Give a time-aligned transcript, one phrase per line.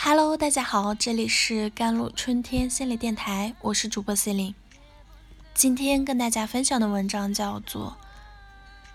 [0.00, 4.54] Hello，大家好，这里是甘露春天心理电台，我是主播 C 琳。
[5.54, 7.98] 今天跟大家分享的文章叫做《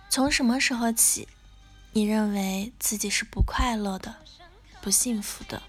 [0.09, 1.27] 从什么时候起，
[1.91, 4.15] 你认为自己是不快乐的、
[4.81, 5.61] 不幸福的？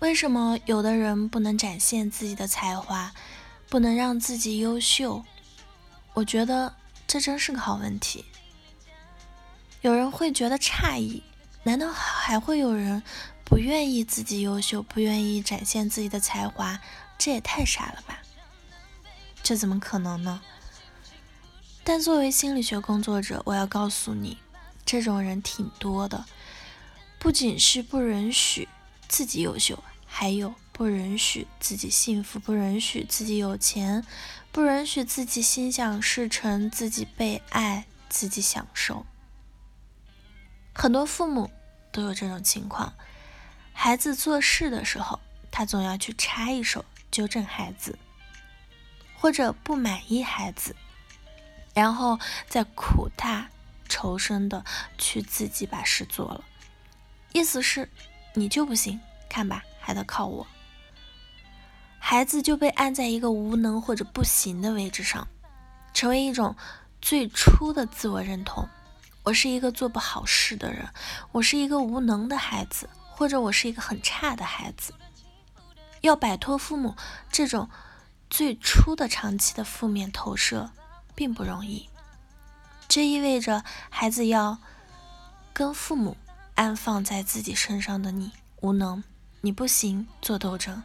[0.00, 3.14] 为什么有的人不能展现自己的才华，
[3.70, 5.24] 不能让自己优秀？
[6.12, 6.74] 我觉得
[7.06, 8.26] 这真是个好问题。
[9.80, 11.22] 有人会觉得诧异。
[11.64, 13.02] 难道还会有人
[13.44, 16.80] 不愿意自己优秀，不愿意展现自己的才华？
[17.18, 18.20] 这也太傻了吧！
[19.42, 20.40] 这怎么可能呢？
[21.84, 24.38] 但作为心理学工作者，我要告诉你，
[24.84, 26.24] 这种人挺多的。
[27.18, 28.68] 不仅是不允许
[29.08, 34.04] 自己优秀，还有不允许自己幸福，不允许自己有钱，
[34.50, 39.06] 不允许自己心想事成，自己被爱，自己享受。
[40.74, 41.50] 很多父母
[41.90, 42.92] 都有这种情况，
[43.72, 47.98] 孩子做事的时候，他总要去插一手纠正孩子，
[49.18, 50.74] 或者不满意孩子，
[51.74, 53.50] 然后再苦大
[53.88, 54.64] 仇深的
[54.96, 56.44] 去自己把事做了，
[57.32, 57.88] 意思是
[58.34, 60.46] 你就不行，看吧，还得靠我。
[61.98, 65.28] 孩子就被按在一个无能或者不行的位置上，
[65.94, 66.56] 成为一种
[67.00, 68.68] 最初的自我认同。
[69.24, 70.88] 我是一个做不好事的人，
[71.30, 74.92] 我是一个无能的孩子，或者我是一个很差的孩子。
[76.00, 76.96] 要摆脱父母
[77.30, 77.70] 这种
[78.28, 80.72] 最初的长期的负面投射，
[81.14, 81.88] 并不容易。
[82.88, 84.58] 这意味着孩子要
[85.52, 86.16] 跟父母
[86.56, 89.04] 安放在自己身上的你无能、
[89.42, 90.82] 你不行做斗争，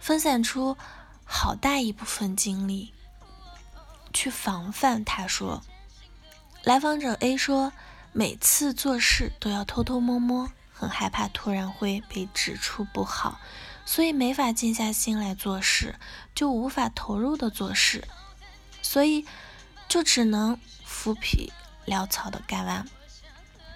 [0.00, 0.76] 分散出
[1.24, 2.92] 好大一部分精力
[4.12, 5.62] 去防范他说。
[6.64, 7.74] 来访者 A 说
[8.12, 13.38] ：“每次做事都要偷偷摸摸，很害怕突然会被指出不好，
[13.84, 15.96] 所以没法静下心来做事，
[16.34, 18.08] 就无法投入的做事，
[18.80, 19.26] 所以
[19.88, 21.52] 就只能浮皮
[21.86, 22.88] 潦草的干完，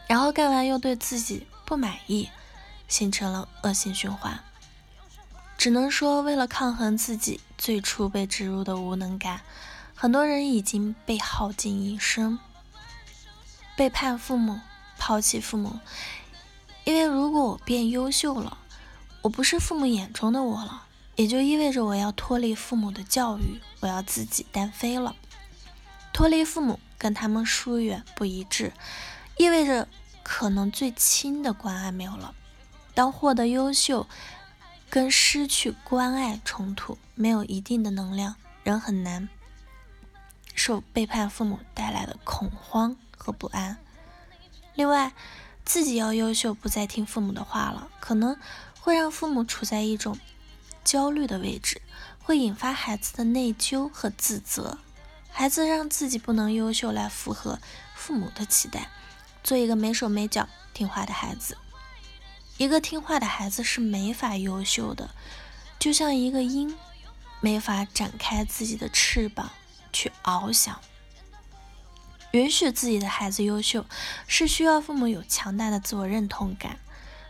[0.06, 2.30] 然后干完又对自己不满意，
[2.88, 4.40] 形成了恶性循环。
[5.58, 9.42] 只能说，为了抗衡自己最初被植入的无能感，
[9.94, 12.38] 很多人已经被耗尽一生。”
[13.78, 14.58] 背叛父母，
[14.98, 15.78] 抛弃父母，
[16.82, 18.58] 因为如果我变优秀了，
[19.22, 20.82] 我不是父母眼中的我了，
[21.14, 25.14] 也就意味着我要脱离父母的教育，我要自己单飞了。
[26.12, 28.72] 脱离父母，跟他们疏远不一致，
[29.36, 29.86] 意味着
[30.24, 32.34] 可能最亲的关爱没有了。
[32.94, 34.08] 当获得优秀
[34.90, 38.34] 跟失去关爱冲突，没有一定的能量，
[38.64, 39.28] 人很难
[40.52, 42.96] 受背叛父母带来的恐慌。
[43.18, 43.76] 和不安。
[44.74, 45.12] 另外，
[45.64, 48.38] 自己要优秀，不再听父母的话了，可能
[48.80, 50.18] 会让父母处在一种
[50.82, 51.82] 焦虑的位置，
[52.22, 54.78] 会引发孩子的内疚和自责。
[55.30, 57.58] 孩子让自己不能优秀来符合
[57.94, 58.88] 父母的期待，
[59.44, 61.58] 做一个没手没脚、听话的孩子。
[62.56, 65.10] 一个听话的孩子是没法优秀的，
[65.78, 66.76] 就像一个鹰，
[67.40, 69.50] 没法展开自己的翅膀
[69.92, 70.80] 去翱翔。
[72.32, 73.86] 允许自己的孩子优秀，
[74.26, 76.78] 是需要父母有强大的自我认同感，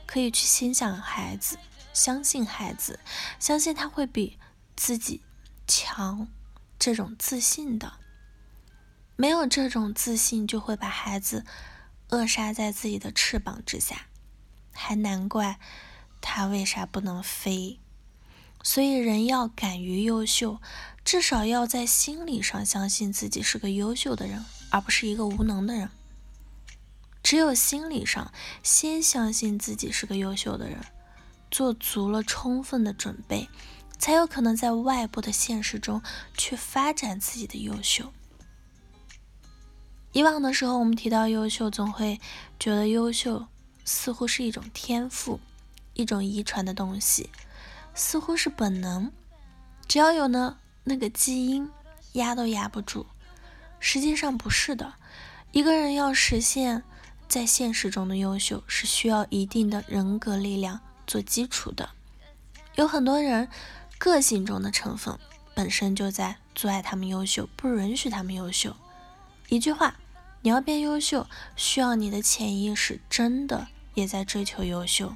[0.07, 1.59] 可以去欣赏孩子，
[1.93, 2.99] 相信孩子，
[3.39, 4.39] 相信他会比
[4.75, 5.23] 自己
[5.67, 6.27] 强，
[6.79, 7.95] 这种自信的。
[9.15, 11.45] 没有这种自信，就会把孩子
[12.09, 14.07] 扼杀在自己的翅膀之下，
[14.73, 15.61] 还难怪
[16.21, 17.79] 他为啥不能飞。
[18.65, 20.61] 所以，人要敢于优秀，
[21.05, 24.45] 至少要在心理上相信自己是个优秀的人。
[24.71, 25.91] 而不是一个无能的人。
[27.23, 30.79] 只有心理上先相信自己是个优秀的人，
[31.51, 33.49] 做足了充分的准备，
[33.99, 36.03] 才有可能在外部的现实中
[36.37, 38.13] 去发展自己的优秀。
[40.13, 42.19] 以往的时候，我们提到优秀，总会
[42.59, 43.47] 觉得优秀
[43.85, 45.39] 似乎是一种天赋，
[45.93, 47.29] 一种遗传的东西，
[47.95, 49.13] 似乎是本能，
[49.87, 51.71] 只要有呢那个基因，
[52.13, 53.05] 压都压不住。
[53.81, 54.95] 实际上不是的，
[55.53, 56.83] 一个人要实现
[57.29, 61.91] 在现实中的优秀，是需要一定的人格力量做基础的。
[62.75, 63.49] 有很多人
[63.99, 65.19] 个性中的成分
[65.55, 68.77] 本身就在阻碍他们优秀，不允许他们优秀。
[69.49, 69.97] 一句话，
[70.43, 71.27] 你要变优秀，
[71.57, 75.15] 需要你的潜意识真的也在追求优秀。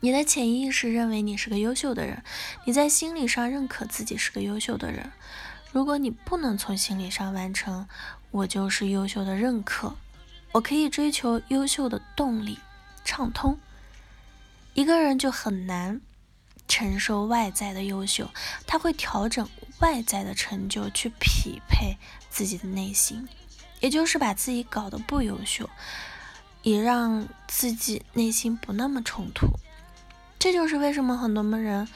[0.00, 2.22] 你的潜意识认为你是个优秀的人，
[2.64, 5.10] 你在心理上认可自己是个优秀的人。
[5.72, 7.86] 如果你不能从心理上完成，
[8.30, 9.96] 我就是优秀的认可，
[10.52, 12.58] 我可以追求优秀的动力
[13.04, 13.58] 畅通，
[14.74, 16.00] 一个人就很难
[16.66, 18.30] 承受外在的优秀，
[18.66, 19.48] 他会调整
[19.80, 21.96] 外在的成就去匹配
[22.30, 23.28] 自己的内心，
[23.80, 25.68] 也就是把自己搞得不优秀，
[26.62, 29.46] 以让自己内心不那么冲突。
[30.38, 31.88] 这就是为什么很多人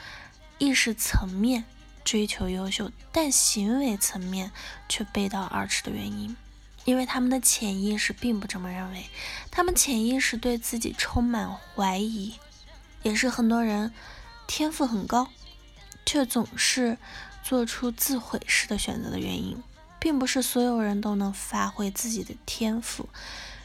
[0.58, 1.64] 意识层面
[2.04, 4.50] 追求优秀，但行为层面
[4.88, 6.36] 却背道而驰的原因。
[6.84, 9.06] 因为他们的潜意识并不这么认为，
[9.50, 12.34] 他们潜意识对自己充满怀疑，
[13.02, 13.92] 也是很多人
[14.46, 15.28] 天赋很高，
[16.04, 16.98] 却总是
[17.42, 19.62] 做出自毁式的选择的原因。
[20.00, 23.08] 并不是所有人都能发挥自己的天赋，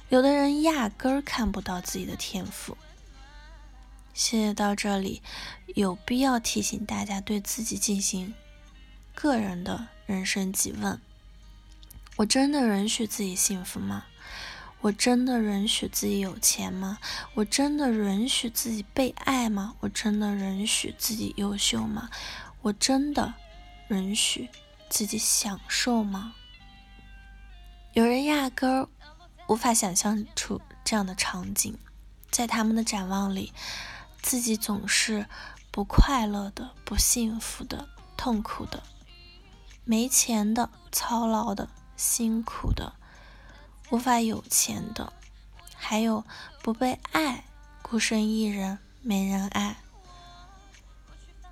[0.10, 2.78] 有的人压根儿看不到自己的天赋。
[4.18, 5.22] 谢谢到这里，
[5.76, 8.34] 有必要提醒大家对自己进行
[9.14, 11.00] 个人的人生几问。
[12.16, 14.06] 我真的允许自己幸福吗？
[14.82, 16.98] 我真的允许自己有钱吗？
[17.36, 19.76] 我真的允许自己被爱吗？
[19.82, 22.10] 我真的允许自己优秀吗？
[22.64, 23.36] 我真的
[23.90, 24.50] 允许
[24.90, 26.34] 自己享受吗？
[27.94, 28.90] 有人压根儿
[29.48, 31.78] 无法想象出这样的场景，
[32.32, 33.54] 在他们的展望里，
[34.22, 35.28] 自己总是
[35.72, 38.84] 不快乐的、不幸福的、痛苦的、
[39.84, 41.70] 没钱的、操劳的。
[41.98, 42.94] 辛苦的，
[43.90, 45.12] 无法有钱的，
[45.76, 46.24] 还有
[46.62, 47.46] 不被爱、
[47.82, 49.78] 孤身一人、没人爱，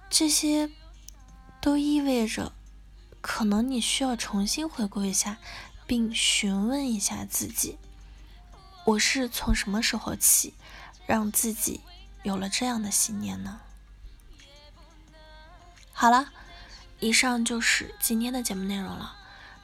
[0.07, 0.69] 这些
[1.59, 2.53] 都意味着，
[3.21, 5.39] 可能你需要重新回顾一下，
[5.87, 7.79] 并询问一下自己：
[8.85, 10.53] 我是从什么时候起，
[11.07, 11.81] 让自己
[12.25, 13.61] 有了这样的信念呢？
[15.93, 16.31] 好了，
[16.99, 19.15] 以上就是今天的节目内容了。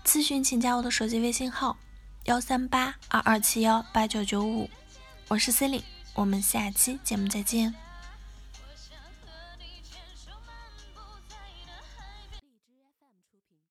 [0.05, 1.77] 咨询请加我的手机微信号：
[2.25, 4.69] 幺三八二二七幺八九九五，
[5.29, 7.73] 我是 C e l i n e 我们下期节目再见。